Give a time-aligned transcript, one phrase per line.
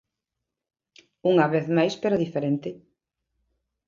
[1.31, 2.69] Unha vez máis, pero diferente.